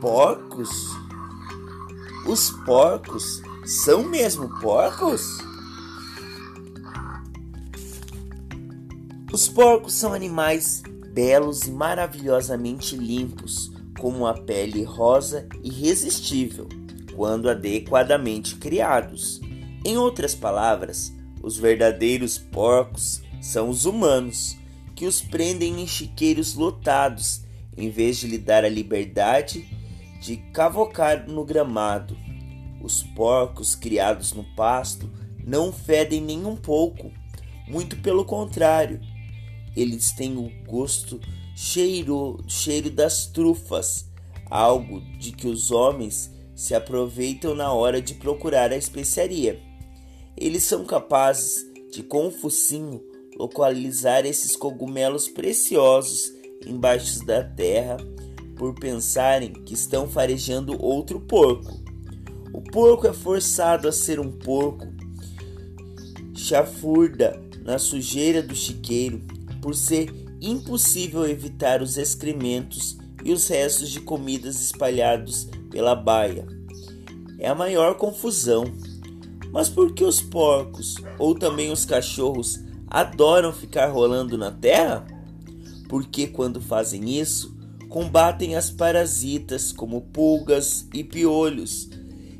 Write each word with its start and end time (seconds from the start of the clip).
Porcos? 0.00 0.68
Os 2.26 2.50
porcos 2.50 3.40
são 3.64 4.02
mesmo 4.02 4.48
porcos? 4.60 5.38
Os 9.32 9.48
porcos 9.48 9.94
são 9.94 10.12
animais 10.12 10.82
belos 11.14 11.62
e 11.62 11.70
maravilhosamente 11.70 12.94
limpos, 12.94 13.72
com 13.98 14.10
uma 14.10 14.34
pele 14.34 14.82
rosa 14.84 15.48
irresistível, 15.64 16.68
quando 17.14 17.48
adequadamente 17.48 18.56
criados. 18.56 19.40
Em 19.82 19.96
outras 19.96 20.34
palavras, 20.34 21.10
os 21.42 21.56
verdadeiros 21.56 22.36
porcos 22.36 23.22
são 23.40 23.70
os 23.70 23.86
humanos, 23.86 24.58
que 24.94 25.06
os 25.06 25.22
prendem 25.22 25.80
em 25.80 25.86
chiqueiros 25.86 26.54
lotados, 26.54 27.40
em 27.74 27.88
vez 27.88 28.18
de 28.18 28.26
lhe 28.26 28.38
dar 28.38 28.62
a 28.64 28.68
liberdade 28.68 29.66
de 30.26 30.38
cavocar 30.52 31.30
no 31.30 31.44
gramado. 31.44 32.18
Os 32.82 33.04
porcos 33.04 33.76
criados 33.76 34.32
no 34.32 34.42
pasto 34.56 35.08
não 35.46 35.72
fedem 35.72 36.20
nem 36.20 36.44
um 36.44 36.56
pouco, 36.56 37.12
muito 37.68 37.96
pelo 37.98 38.24
contrário. 38.24 39.00
Eles 39.76 40.10
têm 40.10 40.36
o 40.36 40.50
gosto 40.66 41.20
cheiro, 41.54 42.42
cheiro 42.48 42.90
das 42.90 43.26
trufas, 43.26 44.10
algo 44.50 45.00
de 45.16 45.30
que 45.30 45.46
os 45.46 45.70
homens 45.70 46.34
se 46.56 46.74
aproveitam 46.74 47.54
na 47.54 47.72
hora 47.72 48.02
de 48.02 48.14
procurar 48.14 48.72
a 48.72 48.76
especiaria. 48.76 49.62
Eles 50.36 50.64
são 50.64 50.84
capazes 50.84 51.64
de, 51.92 52.02
com 52.02 52.26
o 52.26 52.32
focinho, 52.32 53.00
localizar 53.38 54.26
esses 54.26 54.56
cogumelos 54.56 55.28
preciosos 55.28 56.32
embaixo 56.66 57.24
da 57.24 57.44
terra 57.44 57.96
por 58.56 58.74
pensarem 58.74 59.52
que 59.52 59.74
estão 59.74 60.08
farejando 60.08 60.82
outro 60.82 61.20
porco. 61.20 61.80
O 62.52 62.60
porco 62.60 63.06
é 63.06 63.12
forçado 63.12 63.86
a 63.86 63.92
ser 63.92 64.18
um 64.18 64.32
porco, 64.32 64.86
chafurda 66.34 67.40
na 67.62 67.78
sujeira 67.78 68.42
do 68.42 68.54
chiqueiro, 68.54 69.22
por 69.60 69.74
ser 69.74 70.10
impossível 70.40 71.26
evitar 71.26 71.82
os 71.82 71.96
excrementos 71.96 72.98
e 73.24 73.32
os 73.32 73.48
restos 73.48 73.90
de 73.90 74.00
comidas 74.00 74.60
espalhados 74.60 75.48
pela 75.70 75.94
baia. 75.94 76.46
É 77.38 77.48
a 77.48 77.54
maior 77.54 77.96
confusão. 77.96 78.64
Mas 79.52 79.68
por 79.68 79.94
que 79.94 80.04
os 80.04 80.20
porcos 80.20 80.96
ou 81.18 81.34
também 81.34 81.70
os 81.70 81.84
cachorros 81.84 82.60
adoram 82.88 83.52
ficar 83.52 83.86
rolando 83.86 84.36
na 84.36 84.50
terra? 84.50 85.06
Porque 85.88 86.26
quando 86.26 86.60
fazem 86.60 87.18
isso, 87.18 87.55
combatem 87.96 88.56
as 88.56 88.70
parasitas 88.70 89.72
como 89.72 90.02
pulgas 90.02 90.86
e 90.92 91.02
piolhos, 91.02 91.88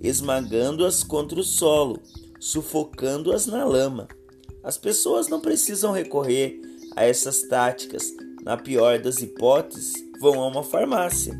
esmagando-as 0.00 1.02
contra 1.02 1.40
o 1.40 1.42
solo, 1.42 2.00
sufocando-as 2.38 3.46
na 3.46 3.64
lama. 3.64 4.06
As 4.62 4.78
pessoas 4.78 5.26
não 5.26 5.40
precisam 5.40 5.90
recorrer 5.90 6.60
a 6.94 7.04
essas 7.04 7.42
táticas. 7.48 8.14
Na 8.44 8.56
pior 8.56 9.00
das 9.00 9.20
hipóteses, 9.22 9.92
vão 10.20 10.40
a 10.40 10.46
uma 10.46 10.62
farmácia. 10.62 11.36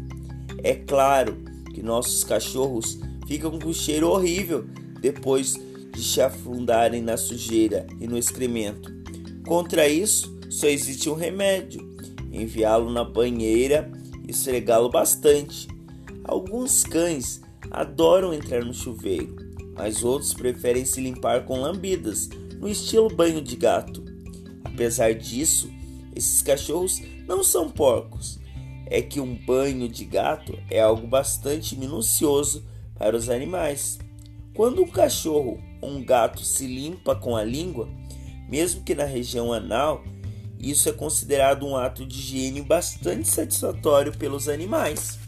É 0.59 0.75
claro 0.75 1.37
que 1.73 1.81
nossos 1.81 2.25
cachorros 2.25 2.99
ficam 3.29 3.61
com 3.61 3.73
cheiro 3.73 4.09
horrível 4.09 4.65
depois 5.01 5.55
de 5.95 6.03
se 6.03 6.21
afundarem 6.21 7.01
na 7.01 7.17
sujeira 7.17 7.87
e 8.01 8.09
no 8.09 8.19
excremento. 8.19 8.93
Contra 9.47 9.87
isso, 9.87 10.37
só 10.51 10.67
existe 10.67 11.09
um 11.09 11.15
remédio: 11.15 11.89
enviá-lo 12.33 12.91
na 12.91 13.05
banheira 13.05 14.01
esfregá-lo 14.31 14.89
bastante. 14.89 15.69
Alguns 16.25 16.85
cães 16.85 17.41
adoram 17.71 18.33
entrar 18.33 18.65
no 18.65 18.75
chuveiro, 18.75 19.37
mas 19.75 20.03
outros 20.03 20.35
preferem 20.35 20.85
se 20.85 21.01
limpar 21.01 21.45
com 21.45 21.61
lambidas, 21.61 22.29
no 22.59 22.69
estilo 22.69 23.09
banho 23.09 23.41
de 23.41 23.57
gato. 23.57 24.05
Apesar 24.65 25.15
disso, 25.15 25.71
esses 26.15 26.43
cachorros 26.43 27.01
não 27.27 27.43
são 27.43 27.71
porcos. 27.71 28.39
É 28.87 29.01
que 29.01 29.21
um 29.21 29.35
banho 29.35 29.89
de 29.89 30.05
gato 30.05 30.59
é 30.69 30.81
algo 30.81 31.07
bastante 31.07 31.77
minucioso 31.77 32.65
para 32.99 33.17
os 33.17 33.31
animais. 33.31 33.99
Quando 34.55 34.83
um 34.83 34.89
cachorro 34.89 35.63
ou 35.81 35.91
um 35.91 36.05
gato 36.05 36.45
se 36.45 36.67
limpa 36.67 37.15
com 37.15 37.37
a 37.37 37.45
língua, 37.45 37.89
mesmo 38.49 38.83
que 38.83 38.95
na 38.95 39.05
região 39.05 39.53
anal, 39.53 40.03
isso 40.61 40.89
é 40.89 40.93
considerado 40.93 41.67
um 41.67 41.75
ato 41.75 42.05
de 42.05 42.19
higiene 42.19 42.61
bastante 42.61 43.27
satisfatório 43.29 44.17
pelos 44.17 44.49
animais. 44.49 45.19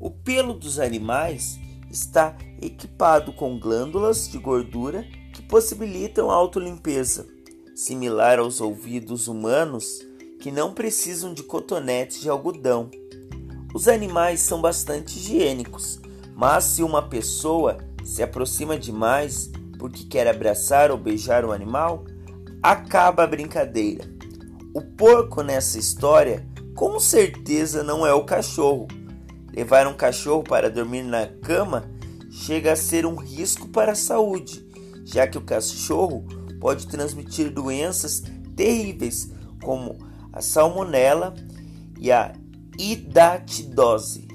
O 0.00 0.10
pelo 0.10 0.52
dos 0.52 0.80
animais 0.80 1.58
está 1.88 2.36
equipado 2.60 3.32
com 3.32 3.58
glândulas 3.58 4.28
de 4.28 4.38
gordura 4.38 5.04
que 5.32 5.42
possibilitam 5.42 6.30
a 6.30 6.34
autolimpeza, 6.34 7.26
similar 7.74 8.38
aos 8.40 8.60
ouvidos 8.60 9.28
humanos 9.28 10.00
que 10.40 10.50
não 10.50 10.74
precisam 10.74 11.32
de 11.32 11.42
cotonetes 11.42 12.20
de 12.20 12.28
algodão. 12.28 12.90
Os 13.74 13.88
animais 13.88 14.40
são 14.40 14.60
bastante 14.60 15.18
higiênicos, 15.18 16.00
mas 16.34 16.64
se 16.64 16.82
uma 16.82 17.02
pessoa 17.08 17.78
se 18.04 18.22
aproxima 18.22 18.78
demais 18.78 19.50
porque 19.78 20.04
quer 20.04 20.26
abraçar 20.26 20.90
ou 20.90 20.98
beijar 20.98 21.44
o 21.44 21.52
animal, 21.52 22.04
acaba 22.62 23.24
a 23.24 23.26
brincadeira. 23.26 24.04
O 24.74 24.80
porco 24.80 25.42
nessa 25.42 25.78
história 25.78 26.46
com 26.74 27.00
certeza 27.00 27.82
não 27.82 28.06
é 28.06 28.12
o 28.12 28.24
cachorro. 28.24 28.86
Levar 29.52 29.86
um 29.86 29.94
cachorro 29.94 30.42
para 30.42 30.70
dormir 30.70 31.02
na 31.02 31.26
cama 31.26 31.90
chega 32.30 32.72
a 32.72 32.76
ser 32.76 33.06
um 33.06 33.14
risco 33.16 33.68
para 33.68 33.92
a 33.92 33.96
saúde, 33.96 34.66
já 35.04 35.26
que 35.26 35.38
o 35.38 35.42
cachorro 35.42 36.26
pode 36.60 36.86
transmitir 36.86 37.50
doenças 37.50 38.22
terríveis 38.54 39.30
como 39.62 39.96
a 40.32 40.42
salmonela 40.42 41.34
e 41.98 42.12
a 42.12 42.34
hidatidose. 42.78 44.28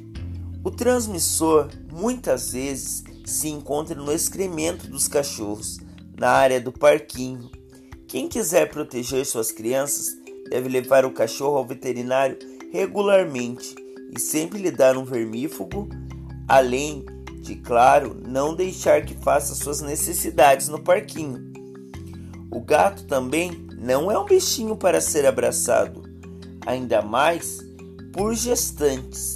O 0.64 0.72
transmissor 0.72 1.70
muitas 1.92 2.54
vezes 2.54 3.04
se 3.30 3.50
encontra 3.50 3.96
no 3.96 4.12
excremento 4.12 4.88
dos 4.88 5.08
cachorros, 5.08 5.80
na 6.18 6.30
área 6.30 6.60
do 6.60 6.72
parquinho. 6.72 7.50
Quem 8.08 8.28
quiser 8.28 8.70
proteger 8.70 9.26
suas 9.26 9.52
crianças 9.52 10.18
deve 10.50 10.70
levar 10.70 11.06
o 11.06 11.12
cachorro 11.12 11.58
ao 11.58 11.66
veterinário 11.66 12.38
regularmente 12.72 13.76
e 14.16 14.20
sempre 14.20 14.60
lhe 14.60 14.72
dar 14.72 14.98
um 14.98 15.06
vermífugo, 15.06 15.88
além 16.48 17.06
de, 17.42 17.56
claro, 17.56 18.16
não 18.26 18.54
deixar 18.54 19.06
que 19.06 19.16
faça 19.16 19.56
suas 19.56 19.82
necessidades 19.82 20.68
no 20.68 20.82
parquinho. 20.82 21.52
O 22.52 22.60
gato 22.60 23.06
também 23.06 23.52
não 23.78 24.12
é 24.12 24.20
um 24.20 24.26
bichinho 24.26 24.76
para 24.76 25.00
ser 25.02 25.26
abraçado, 25.26 26.04
ainda 26.66 27.02
mais 27.02 27.60
por 28.12 28.36
gestantes. 28.36 29.36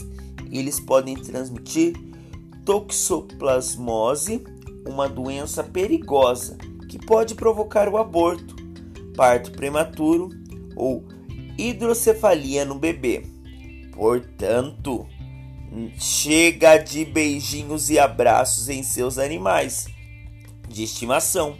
Eles 0.52 0.80
podem 0.80 1.16
transmitir 1.16 1.96
toxoplasmose, 2.66 4.44
uma 4.88 5.08
doença 5.08 5.64
perigosa 5.64 6.58
que 6.90 6.98
pode 6.98 7.36
provocar 7.36 7.88
o 7.88 7.98
aborto, 7.98 8.56
parto 9.16 9.52
prematuro 9.52 10.30
ou 10.76 11.06
hidrocefalia 11.58 12.66
no 12.66 12.76
bebê. 12.76 13.24
Portanto, 13.94 15.08
chega 15.98 16.78
de 16.78 17.06
beijinhos 17.06 17.90
e 17.90 18.00
abraços 18.00 18.70
em 18.70 18.84
seus 18.84 19.18
animais 19.18 19.88
de 20.68 20.84
estimação. 20.84 21.56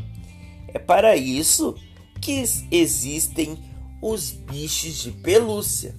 É 0.68 0.80
para 0.80 1.16
isso 1.16 1.76
que 2.22 2.44
existem 2.72 3.58
os 4.02 4.32
bichos 4.32 5.02
de 5.02 5.12
pelúcia. 5.12 5.96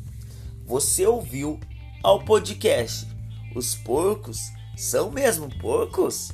Você 0.67 1.06
ouviu 1.06 1.59
ao 2.02 2.25
podcast 2.25 3.06
Os 3.55 3.75
porcos 3.75 4.50
são 4.76 5.11
mesmo 5.11 5.49
porcos? 5.58 6.32